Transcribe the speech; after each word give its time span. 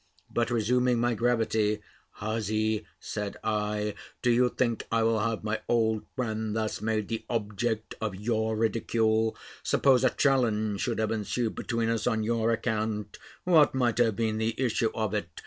But, 0.33 0.49
resuming 0.49 0.97
my 0.99 1.13
gravity 1.13 1.79
"Hussy, 2.13 2.87
said 2.99 3.37
I, 3.43 3.93
do 4.23 4.31
you 4.31 4.49
think 4.49 4.87
I 4.91 5.03
will 5.03 5.19
have 5.19 5.43
my 5.43 5.61
old 5.69 6.07
friend 6.15 6.55
thus 6.55 6.81
made 6.81 7.07
the 7.07 7.23
object 7.29 7.93
of 8.01 8.15
your 8.15 8.57
ridicule? 8.57 9.37
Suppose 9.61 10.03
a 10.03 10.09
challenge 10.09 10.81
should 10.81 10.97
have 10.97 11.11
ensued 11.11 11.53
between 11.53 11.87
us 11.89 12.07
on 12.07 12.23
your 12.23 12.49
account 12.49 13.19
what 13.43 13.75
might 13.75 13.99
have 13.99 14.15
been 14.15 14.39
the 14.39 14.55
issue 14.59 14.89
of 14.95 15.13
it? 15.13 15.39